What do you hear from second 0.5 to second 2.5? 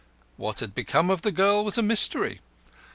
had become of the girl was a mystery.